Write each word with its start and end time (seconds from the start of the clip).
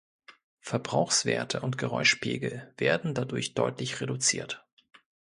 Verbrauchswerte 0.61 1.59
und 1.59 1.77
Geräuschpegel 1.77 2.73
werden 2.79 3.13
dadurch 3.13 3.53
deutlich 3.53 4.01
reduziert. 4.01 4.65